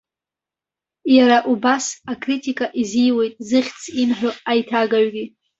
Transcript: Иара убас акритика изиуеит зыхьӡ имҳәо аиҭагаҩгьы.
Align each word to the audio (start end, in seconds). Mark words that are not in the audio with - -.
Иара 1.15 1.37
убас 1.51 1.85
акритика 2.11 2.65
изиуеит 2.81 3.35
зыхьӡ 3.47 3.81
имҳәо 4.01 4.31
аиҭагаҩгьы. 4.49 5.25